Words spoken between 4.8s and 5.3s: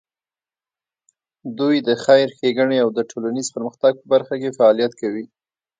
کوي.